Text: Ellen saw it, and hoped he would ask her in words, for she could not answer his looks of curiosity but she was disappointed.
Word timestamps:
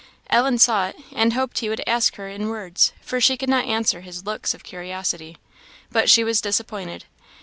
Ellen 0.31 0.57
saw 0.57 0.87
it, 0.87 0.95
and 1.11 1.33
hoped 1.33 1.59
he 1.59 1.69
would 1.69 1.83
ask 1.85 2.15
her 2.15 2.27
in 2.27 2.47
words, 2.49 2.91
for 3.03 3.21
she 3.21 3.37
could 3.37 3.49
not 3.49 3.65
answer 3.67 4.01
his 4.01 4.25
looks 4.25 4.55
of 4.55 4.63
curiosity 4.63 5.37
but 5.91 6.09
she 6.09 6.23
was 6.23 6.41
disappointed. 6.41 7.05